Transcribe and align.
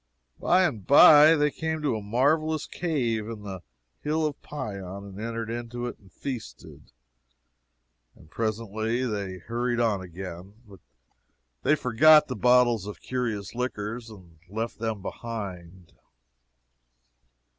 By 0.39 0.63
and 0.63 0.83
by 0.87 1.35
they 1.35 1.51
came 1.51 1.83
to 1.83 1.95
a 1.95 2.01
marvelous 2.01 2.65
cave 2.65 3.29
in 3.29 3.43
the 3.43 3.61
Hill 4.01 4.25
of 4.25 4.41
Pion 4.41 4.83
and 5.05 5.21
entered 5.21 5.51
into 5.51 5.85
it 5.85 5.99
and 5.99 6.11
feasted, 6.11 6.91
and 8.15 8.27
presently 8.31 9.05
they 9.05 9.37
hurried 9.37 9.79
on 9.79 10.01
again. 10.01 10.55
But 10.67 10.79
they 11.61 11.75
forgot 11.75 12.27
the 12.27 12.35
bottles 12.35 12.87
of 12.87 12.99
curious 12.99 13.53
liquors, 13.53 14.09
and 14.09 14.39
left 14.49 14.79
them 14.79 15.03
behind. 15.03 15.93